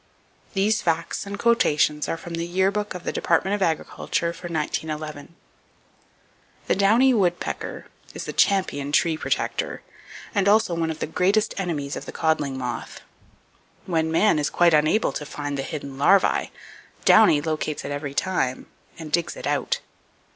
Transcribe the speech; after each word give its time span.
These 0.55 0.81
facts 0.81 1.27
and 1.27 1.37
quotations 1.37 2.09
are 2.09 2.17
from 2.17 2.33
the 2.33 2.47
"Yearbook 2.47 2.95
of 2.95 3.03
the 3.03 3.11
Department 3.11 3.53
of 3.53 3.61
Agriculture," 3.61 4.33
for 4.33 4.47
1911. 4.49 5.35
The 6.65 6.73
Downy 6.75 7.13
Woodpecker 7.13 7.85
is 8.15 8.23
the 8.25 8.33
champion 8.33 8.91
tree 8.91 9.15
protector, 9.15 9.83
and 10.33 10.47
also 10.47 10.73
one 10.73 10.89
of 10.89 10.97
the 10.97 11.05
greatest 11.05 11.53
enemies 11.59 11.95
of 11.95 12.05
the 12.07 12.11
codling 12.11 12.57
moth. 12.57 13.01
When 13.85 14.11
man 14.11 14.39
is 14.39 14.49
quite 14.49 14.73
unable 14.73 15.11
to 15.11 15.23
find 15.23 15.55
the 15.55 15.61
hidden 15.61 15.99
larvae, 15.99 16.51
Downy 17.05 17.39
locates 17.39 17.85
it 17.85 17.91
every 17.91 18.15
time, 18.15 18.65
and 18.97 19.11
digs 19.11 19.35
it 19.37 19.45
out. 19.45 19.81